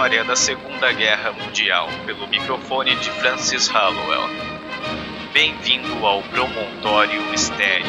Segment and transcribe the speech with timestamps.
[0.00, 4.30] história da Segunda Guerra Mundial pelo microfone de Francis Hallowell.
[5.34, 7.84] Bem-vindo ao Promontório Estéreo.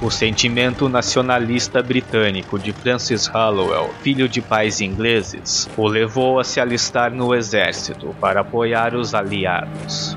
[0.00, 6.60] O sentimento nacionalista britânico de Francis Hallowell, filho de pais ingleses, o levou a se
[6.60, 10.16] alistar no exército para apoiar os aliados.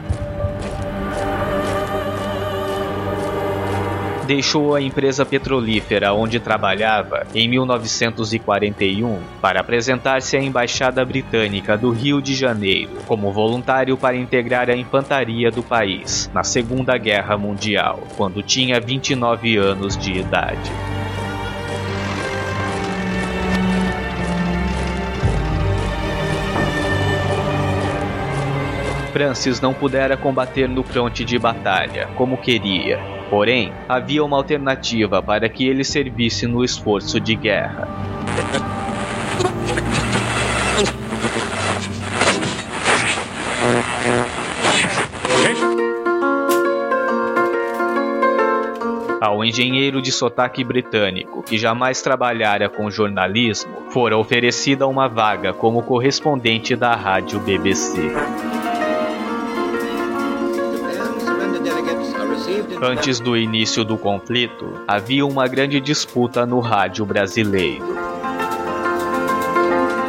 [4.25, 12.21] Deixou a empresa petrolífera onde trabalhava em 1941 para apresentar-se à Embaixada Britânica do Rio
[12.21, 18.41] de Janeiro como voluntário para integrar a infantaria do país na Segunda Guerra Mundial, quando
[18.41, 20.71] tinha 29 anos de idade.
[29.13, 35.49] Francis não pudera combater no fronte de batalha, como queria, Porém, havia uma alternativa para
[35.49, 37.87] que ele servisse no esforço de guerra.
[49.19, 55.81] Ao engenheiro de sotaque britânico, que jamais trabalhara com jornalismo, fora oferecida uma vaga como
[55.81, 58.11] correspondente da rádio BBC.
[62.81, 67.95] Antes do início do conflito, havia uma grande disputa no rádio brasileiro.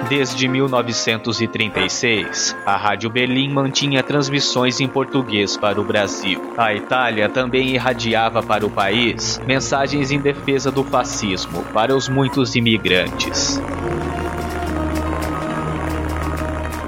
[0.09, 6.55] Desde 1936, a Rádio Berlim mantinha transmissões em português para o Brasil.
[6.57, 12.55] A Itália também irradiava para o país mensagens em defesa do fascismo para os muitos
[12.55, 13.61] imigrantes.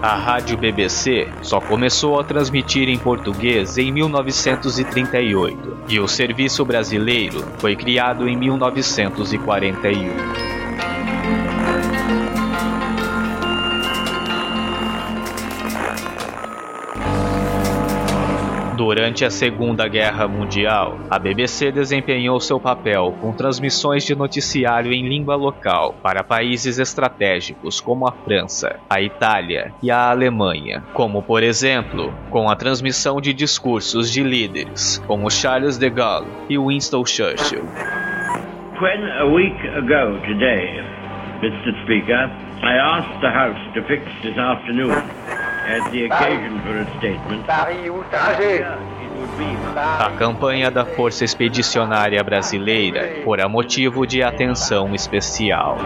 [0.01, 7.45] A rádio BBC só começou a transmitir em português em 1938 e o serviço brasileiro
[7.59, 10.58] foi criado em 1941.
[18.79, 25.09] Durante a Segunda Guerra Mundial, a BBC desempenhou seu papel com transmissões de noticiário em
[25.09, 31.43] língua local para países estratégicos como a França, a Itália e a Alemanha, como por
[31.43, 37.65] exemplo, com a transmissão de discursos de líderes como Charles de Gaulle e Winston Churchill.
[38.81, 40.85] When a week ago today,
[41.43, 41.75] Mr.
[41.83, 42.31] Speaker,
[42.63, 45.18] I asked the House to fix this afternoon
[49.99, 55.77] a campanha da Força Expedicionária Brasileira fora motivo de atenção especial.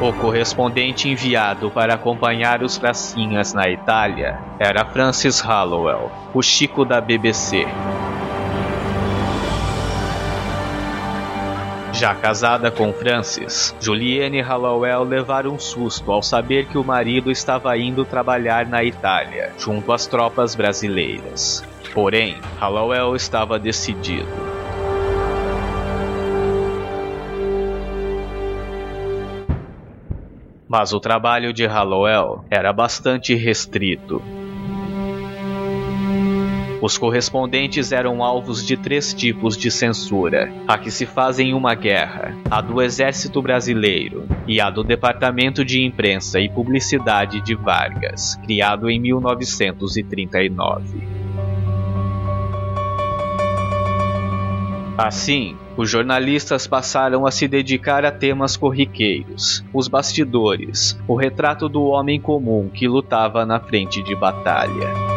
[0.00, 7.00] O correspondente enviado para acompanhar os pracinhas na Itália era Francis Hallowell, o Chico da
[7.00, 7.66] BBC.
[11.92, 17.76] Já casada com Francis, Juliane Hallowell levara um susto ao saber que o marido estava
[17.76, 21.62] indo trabalhar na Itália, junto às tropas brasileiras.
[21.92, 24.28] Porém, Hallowell estava decidido.
[30.68, 34.22] Mas o trabalho de Hallowell era bastante restrito.
[36.82, 41.74] Os correspondentes eram alvos de três tipos de censura: a que se faz em uma
[41.74, 48.36] guerra, a do Exército Brasileiro e a do Departamento de Imprensa e Publicidade de Vargas,
[48.36, 51.20] criado em 1939.
[54.96, 61.84] Assim, os jornalistas passaram a se dedicar a temas corriqueiros, os bastidores, o retrato do
[61.84, 65.09] homem comum que lutava na frente de batalha.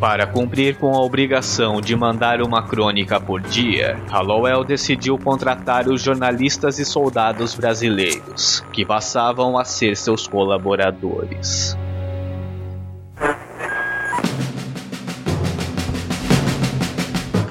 [0.00, 6.02] Para cumprir com a obrigação de mandar uma crônica por dia, Hallowell decidiu contratar os
[6.02, 11.76] jornalistas e soldados brasileiros, que passavam a ser seus colaboradores.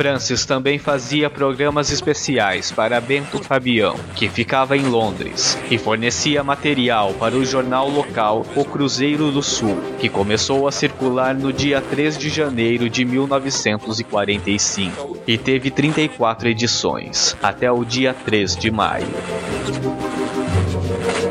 [0.03, 7.13] Francis também fazia programas especiais para Bento Fabião, que ficava em Londres, e fornecia material
[7.13, 12.17] para o jornal local O Cruzeiro do Sul, que começou a circular no dia 3
[12.17, 19.07] de janeiro de 1945 e teve 34 edições, até o dia 3 de maio.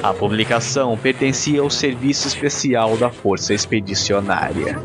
[0.03, 4.81] A publicação pertencia ao Serviço Especial da Força Expedicionária.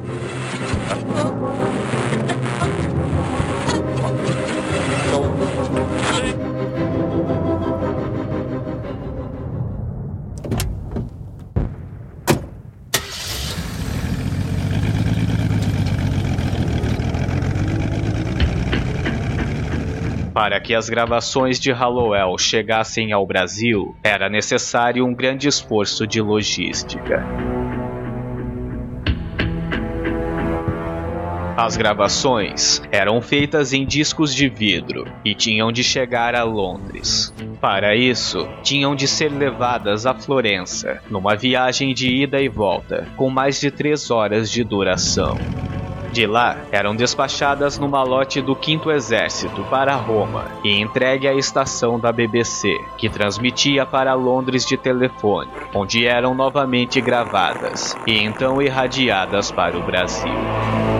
[20.37, 26.21] Para que as gravações de Hallowell chegassem ao Brasil, era necessário um grande esforço de
[26.21, 27.25] logística.
[31.57, 37.33] As gravações eram feitas em discos de vidro e tinham de chegar a Londres.
[37.59, 43.27] Para isso, tinham de ser levadas a Florença, numa viagem de ida e volta, com
[43.31, 45.35] mais de três horas de duração.
[46.11, 51.99] De lá, eram despachadas no malote do 5 Exército para Roma e entregue à estação
[51.99, 59.51] da BBC, que transmitia para Londres de telefone, onde eram novamente gravadas e então irradiadas
[59.51, 60.96] para o Brasil.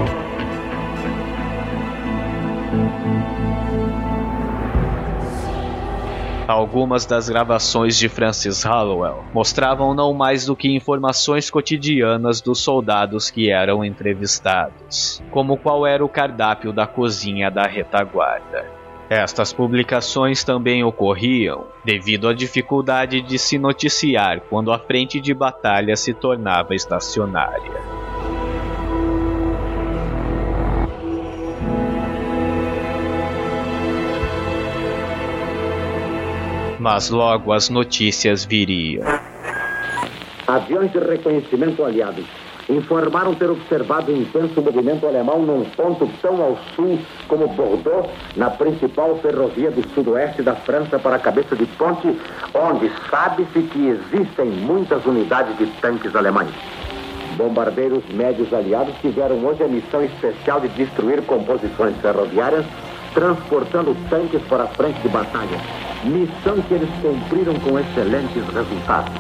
[6.48, 13.30] Algumas das gravações de Francis Hallowell mostravam não mais do que informações cotidianas dos soldados
[13.30, 18.66] que eram entrevistados, como qual era o cardápio da cozinha da retaguarda.
[19.10, 25.98] Estas publicações também ocorriam devido à dificuldade de se noticiar quando a frente de batalha
[25.98, 28.17] se tornava estacionária.
[36.88, 39.04] Mas logo as notícias viriam.
[40.48, 42.24] Aviões de reconhecimento aliados
[42.70, 46.98] informaram ter observado intenso movimento alemão num ponto tão ao sul
[47.28, 52.08] como Bordeaux, na principal ferrovia do sudoeste da França para a cabeça de ponte,
[52.54, 56.54] onde sabe-se que existem muitas unidades de tanques alemães.
[57.36, 62.66] Bombardeiros médios aliados tiveram hoje a missão especial de destruir composições ferroviárias,
[63.18, 65.60] transportando tanques para a frente de batalha
[66.04, 69.12] missão que eles cumpriram com excelentes resultados.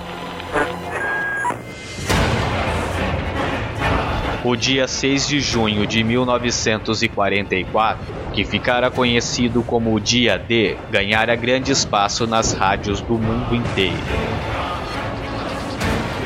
[4.45, 11.35] O dia 6 de junho de 1944, que ficara conhecido como o Dia D, ganhara
[11.35, 13.97] grande espaço nas rádios do mundo inteiro.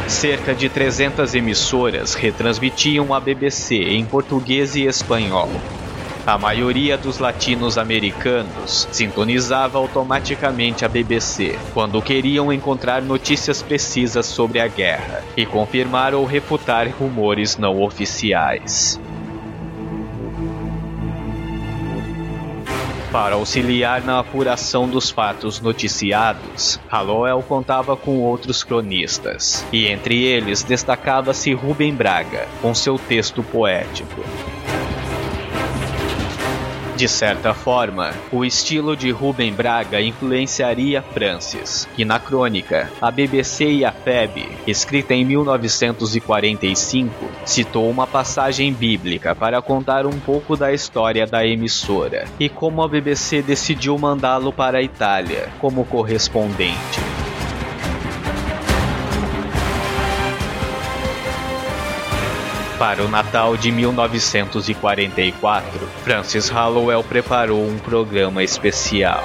[0.10, 5.50] Cerca de 300 emissoras retransmitiam a BBC em português e espanhol,
[6.26, 14.60] a maioria dos latinos americanos sintonizava automaticamente a BBC quando queriam encontrar notícias precisas sobre
[14.60, 19.00] a guerra e confirmar ou refutar rumores não oficiais.
[23.12, 30.64] Para auxiliar na apuração dos fatos noticiados, Hallowell contava com outros cronistas, e entre eles
[30.64, 34.24] destacava-se Rubem Braga, com seu texto poético.
[37.01, 43.71] De certa forma, o estilo de Rubem Braga influenciaria Francis, que na crônica A BBC
[43.71, 47.12] e a FEB, escrita em 1945,
[47.44, 52.88] citou uma passagem bíblica para contar um pouco da história da emissora e como a
[52.88, 57.21] BBC decidiu mandá-lo para a Itália como correspondente.
[62.82, 69.22] Para o Natal de 1944, Francis Hallowell preparou um programa especial.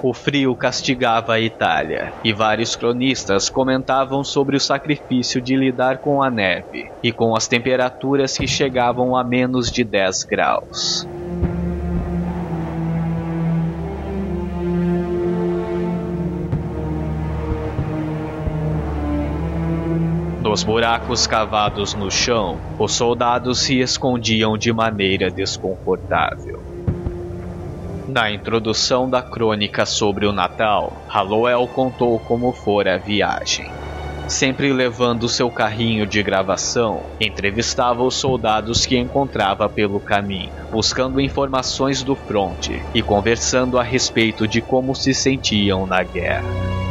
[0.00, 6.22] O frio castigava a Itália, e vários cronistas comentavam sobre o sacrifício de lidar com
[6.22, 11.04] a neve e com as temperaturas que chegavam a menos de 10 graus.
[20.58, 26.60] Nos buracos cavados no chão, os soldados se escondiam de maneira desconfortável.
[28.08, 33.70] Na introdução da crônica sobre o Natal, Hallowell contou como fora a viagem.
[34.26, 42.02] Sempre levando seu carrinho de gravação, entrevistava os soldados que encontrava pelo caminho, buscando informações
[42.02, 46.87] do fronte e conversando a respeito de como se sentiam na guerra.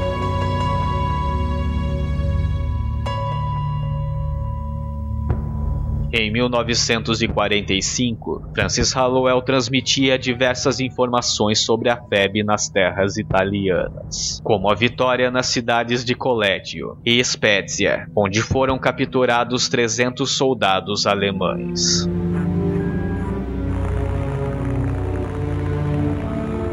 [6.38, 15.32] 1945, Francis Hallowell transmitia diversas informações sobre a FEB nas terras italianas, como a vitória
[15.32, 22.08] nas cidades de Collegio e Spezia, onde foram capturados 300 soldados alemães.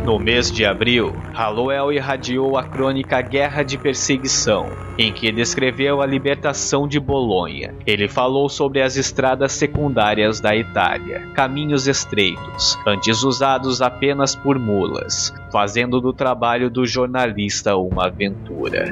[0.05, 4.67] No mês de abril, Hallowell irradiou a crônica Guerra de Perseguição,
[4.99, 7.75] em que descreveu a libertação de Bolonha.
[7.87, 15.33] Ele falou sobre as estradas secundárias da Itália, caminhos estreitos, antes usados apenas por mulas,
[15.51, 18.91] fazendo do trabalho do jornalista uma aventura.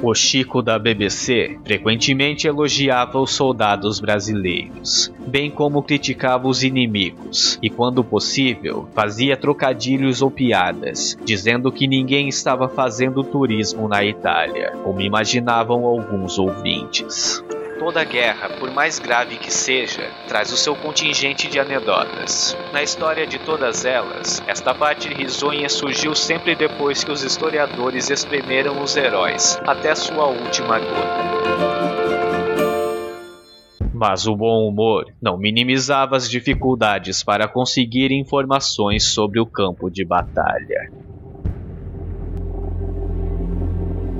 [0.00, 7.68] O Chico da BBC frequentemente elogiava os soldados brasileiros, bem como criticava os inimigos, e
[7.68, 15.00] quando possível, fazia trocadilhos ou piadas, dizendo que ninguém estava fazendo turismo na Itália, como
[15.00, 17.42] imaginavam alguns ouvintes.
[17.78, 22.56] Toda guerra, por mais grave que seja, traz o seu contingente de anedotas.
[22.72, 28.82] Na história de todas elas, esta parte risonha surgiu sempre depois que os historiadores espremeram
[28.82, 31.28] os heróis, até sua última gota.
[33.94, 40.04] Mas o bom humor não minimizava as dificuldades para conseguir informações sobre o campo de
[40.04, 40.90] batalha.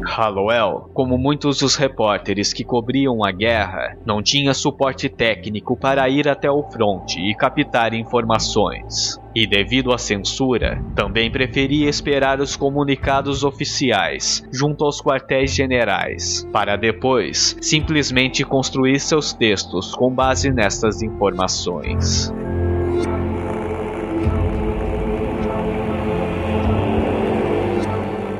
[0.08, 6.28] Hallowell, como muitos dos repórteres que cobriam a guerra, não tinha suporte técnico para ir
[6.28, 9.18] até o fronte e captar informações.
[9.34, 16.76] E devido à censura, também preferia esperar os comunicados oficiais junto aos quartéis generais, para
[16.76, 22.32] depois simplesmente construir seus textos com base nessas informações.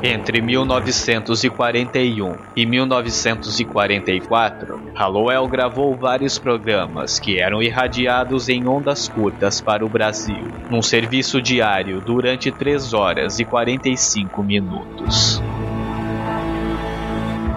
[0.01, 9.85] Entre 1941 e 1944, Hallowell gravou vários programas que eram irradiados em ondas curtas para
[9.85, 15.43] o Brasil, num serviço diário durante 3 horas e 45 minutos.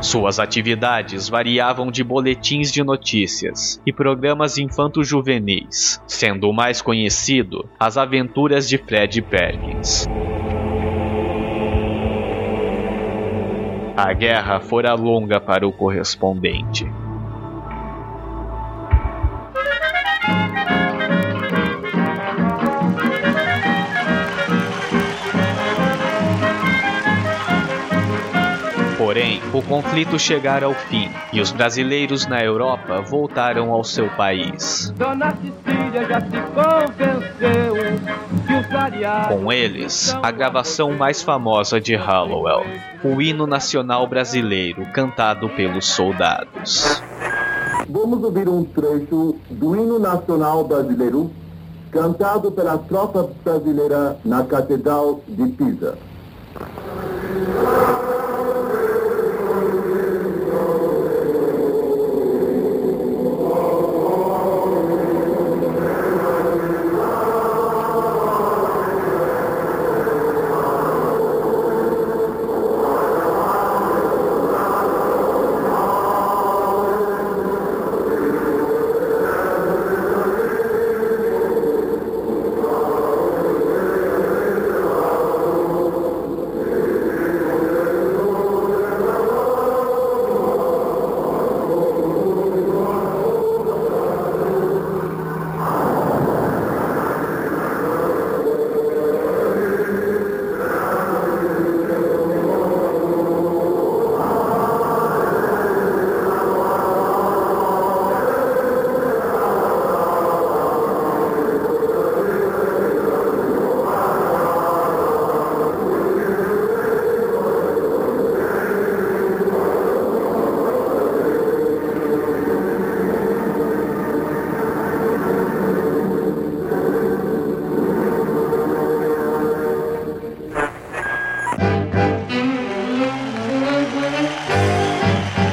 [0.01, 7.97] Suas atividades variavam de boletins de notícias e programas infanto-juvenis, sendo o mais conhecido As
[7.97, 10.09] Aventuras de Fred Perkins.
[13.95, 16.91] A guerra fora longa para o correspondente.
[29.13, 34.91] Porém, o conflito chegara ao fim e os brasileiros na Europa voltaram ao seu país.
[34.97, 37.75] Dona Cecília já se convenceu
[38.47, 39.37] que os aliados.
[39.37, 42.65] Com eles, a gravação mais famosa de Hallowell,
[43.05, 47.03] o hino nacional brasileiro cantado pelos soldados.
[47.91, 51.31] Vamos ouvir um trecho do hino nacional brasileiro
[51.91, 55.99] cantado pela tropa brasileira na Catedral de Pisa.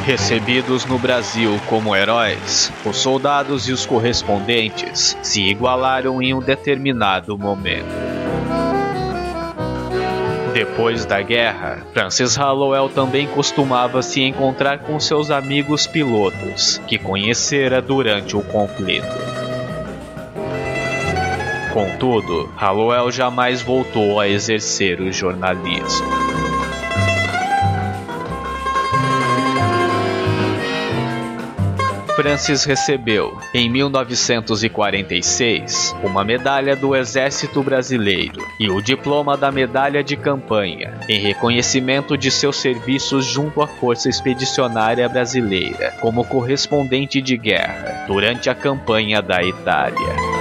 [0.10, 7.38] Recebidos no Brasil como heróis, os soldados e os correspondentes se igualaram em um determinado
[7.38, 7.86] momento.
[10.52, 17.80] Depois da guerra, Francis Hallowell também costumava se encontrar com seus amigos pilotos, que conhecera
[17.80, 19.06] durante o conflito.
[21.72, 26.29] Contudo, Hallowell jamais voltou a exercer o jornalismo.
[32.22, 40.18] Francis recebeu, em 1946, uma medalha do Exército Brasileiro e o diploma da Medalha de
[40.18, 48.04] Campanha, em reconhecimento de seus serviços junto à Força Expedicionária Brasileira, como correspondente de guerra,
[48.06, 50.39] durante a campanha da Itália.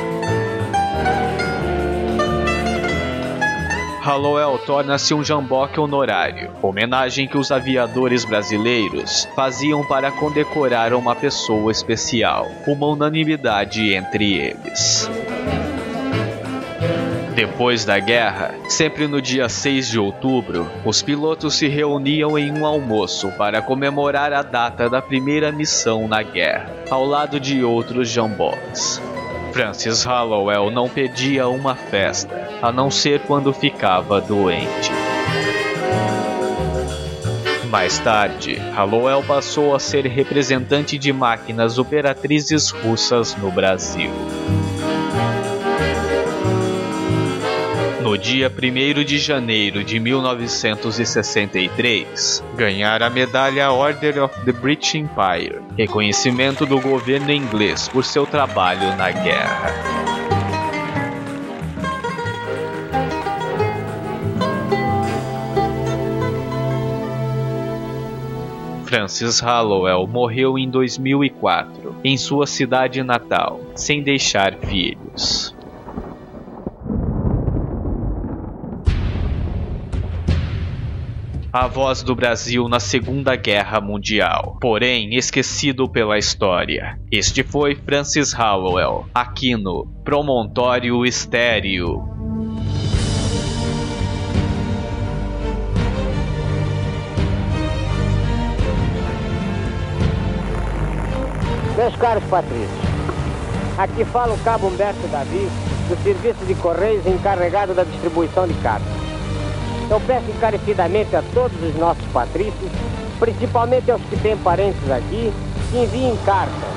[4.08, 11.70] Hallowell torna-se um jamboque honorário, homenagem que os aviadores brasileiros faziam para condecorar uma pessoa
[11.70, 15.10] especial, uma unanimidade entre eles.
[17.34, 22.64] Depois da guerra, sempre no dia 6 de outubro, os pilotos se reuniam em um
[22.64, 29.02] almoço para comemorar a data da primeira missão na guerra, ao lado de outros jambos.
[29.52, 34.90] Francis Hallowell não pedia uma festa, a não ser quando ficava doente.
[37.70, 44.10] Mais tarde, Hallowell passou a ser representante de máquinas operatrizes russas no Brasil.
[48.18, 56.66] Dia 1 de janeiro de 1963, ganhar a medalha Order of the British Empire, reconhecimento
[56.66, 59.72] do governo inglês por seu trabalho na guerra.
[68.84, 75.57] Francis Hallowell morreu em 2004, em sua cidade natal, sem deixar filhos.
[81.52, 87.00] A voz do Brasil na Segunda Guerra Mundial, porém esquecido pela história.
[87.10, 92.06] Este foi Francis Hallowell, aqui no Promontório Estéreo.
[101.76, 102.68] Meus caros patrícios,
[103.78, 105.48] aqui fala o cabo Humberto Davi,
[105.88, 108.97] do Serviço de Correios encarregado da distribuição de cartas.
[109.90, 112.70] Eu peço encarecidamente a todos os nossos patrícios,
[113.18, 115.32] principalmente aos que têm parentes aqui,
[115.70, 116.68] que enviem cartas.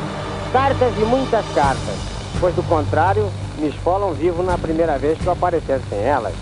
[0.53, 1.95] Cartas e muitas cartas,
[2.39, 6.34] pois do contrário, me esfolam vivo na primeira vez que eu aparecer sem elas.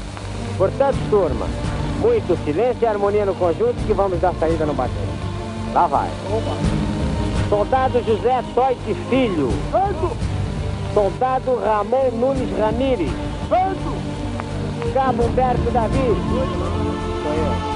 [0.57, 1.47] Portanto, turma,
[1.99, 4.99] muito silêncio e harmonia no conjunto que vamos dar saída no batente.
[5.73, 6.09] Lá vai.
[7.49, 9.49] Soldado José Toite Filho.
[9.73, 10.15] Ando.
[10.93, 13.11] Soldado Ramon Nunes Ramírez.
[13.51, 14.18] Ando.
[14.93, 15.97] Cabo Humberto Davi.
[15.97, 17.68] Sou eu.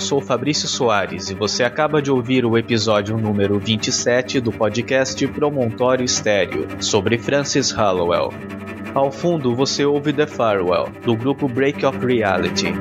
[0.00, 6.04] Sou Fabrício Soares e você acaba de ouvir o episódio número 27 do podcast Promontório
[6.04, 8.32] Estéreo, sobre Francis Hallowell.
[8.94, 12.72] Ao fundo você ouve The Farewell, do grupo Break of Reality.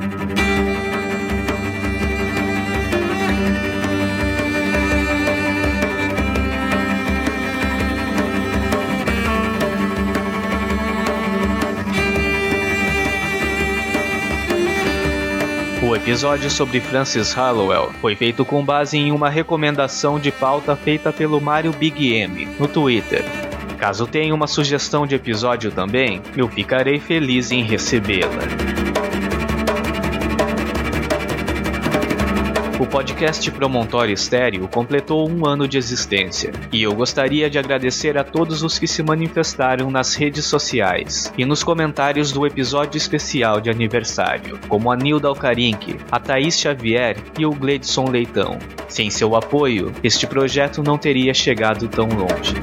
[16.00, 21.42] Episódio sobre Francis Hallowell foi feito com base em uma recomendação de pauta feita pelo
[21.42, 23.24] Mario Big M no Twitter.
[23.78, 28.89] Caso tenha uma sugestão de episódio também, eu ficarei feliz em recebê-la.
[32.80, 38.24] O podcast Promontório Estéreo completou um ano de existência, e eu gostaria de agradecer a
[38.24, 43.70] todos os que se manifestaram nas redes sociais e nos comentários do episódio especial de
[43.70, 48.58] aniversário, como a Nilda Alcarinque, a Thaís Xavier e o Gledson Leitão.
[48.88, 52.54] Sem seu apoio, este projeto não teria chegado tão longe.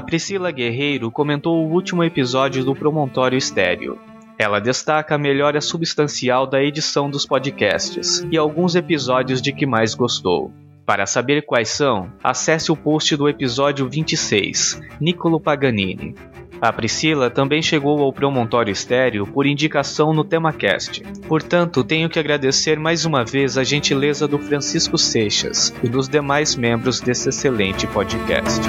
[0.00, 3.98] A Priscila Guerreiro comentou o último episódio do Promontório Estéreo.
[4.38, 9.94] Ela destaca a melhora substancial da edição dos podcasts e alguns episódios de que mais
[9.94, 10.50] gostou.
[10.86, 16.14] Para saber quais são, acesse o post do episódio 26, Nicolo Paganini.
[16.62, 21.02] A Priscila também chegou ao Promontório Estéreo por indicação no TemaCast.
[21.28, 26.56] Portanto, tenho que agradecer mais uma vez a gentileza do Francisco Seixas e dos demais
[26.56, 28.62] membros desse excelente podcast.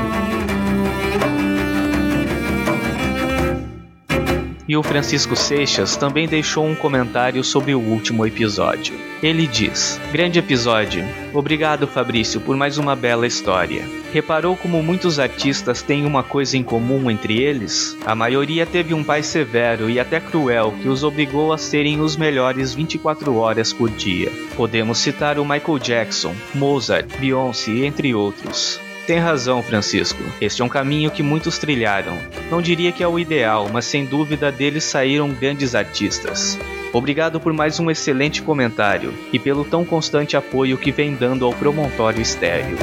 [4.71, 8.97] E o Francisco Seixas também deixou um comentário sobre o último episódio.
[9.21, 11.03] Ele diz: Grande episódio.
[11.33, 13.83] Obrigado, Fabrício, por mais uma bela história.
[14.13, 17.97] Reparou como muitos artistas têm uma coisa em comum entre eles?
[18.05, 22.15] A maioria teve um pai severo e até cruel que os obrigou a serem os
[22.15, 24.31] melhores 24 horas por dia.
[24.55, 28.79] Podemos citar o Michael Jackson, Mozart, Beyoncé, entre outros.
[29.07, 30.21] Tem razão, Francisco.
[30.39, 32.17] Este é um caminho que muitos trilharam.
[32.49, 36.59] Não diria que é o ideal, mas sem dúvida deles saíram grandes artistas.
[36.93, 41.53] Obrigado por mais um excelente comentário e pelo tão constante apoio que vem dando ao
[41.53, 42.77] Promontório Estéreo.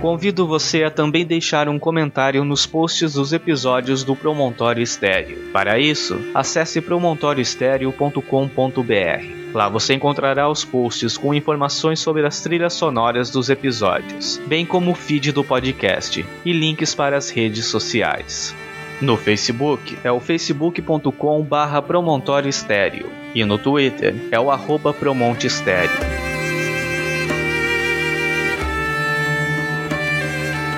[0.00, 5.50] Convido você a também deixar um comentário nos posts dos episódios do Promontório Estéreo.
[5.52, 9.39] Para isso, acesse promontorioestereo.com.br.
[9.52, 14.92] Lá você encontrará os posts com informações sobre as trilhas sonoras dos episódios, bem como
[14.92, 18.54] o feed do podcast e links para as redes sociais.
[19.00, 24.94] No Facebook é o facebook.com barra Promontório Estéreo e no Twitter é o arroba
[25.42, 25.90] Estéreo.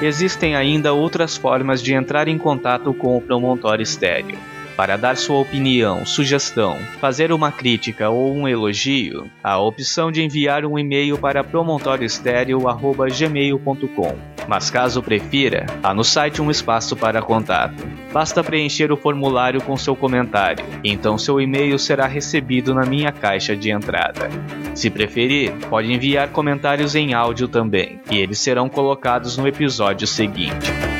[0.01, 4.52] Existem ainda outras formas de entrar em contato com o Promontório Estéreo.
[4.77, 10.65] Para dar sua opinião, sugestão, fazer uma crítica ou um elogio, a opção de enviar
[10.65, 14.17] um e-mail para promontorioestereo.gmail.com.
[14.49, 17.87] Mas caso prefira, há no site um espaço para contato.
[18.13, 23.57] Basta preencher o formulário com seu comentário, então seu e-mail será recebido na minha caixa
[23.57, 24.29] de entrada.
[24.75, 30.92] Se preferir, pode enviar comentários em áudio também, e eles serão colocados no episódio seguinte.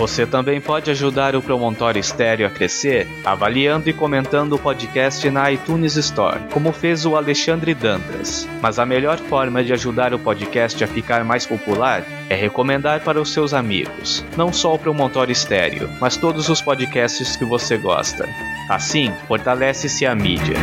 [0.00, 5.52] Você também pode ajudar o Promontório Estéreo a crescer avaliando e comentando o podcast na
[5.52, 8.48] iTunes Store, como fez o Alexandre Dantas.
[8.62, 13.20] Mas a melhor forma de ajudar o podcast a ficar mais popular é recomendar para
[13.20, 18.26] os seus amigos, não só o Promontório Estéreo, mas todos os podcasts que você gosta.
[18.70, 20.56] Assim, fortalece-se a mídia.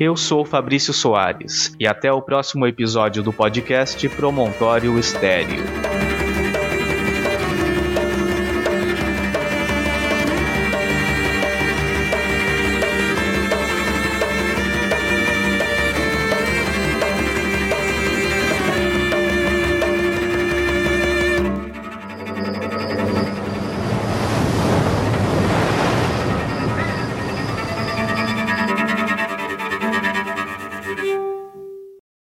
[0.00, 5.91] Eu sou Fabrício Soares e até o próximo episódio do podcast Promontório Estéreo.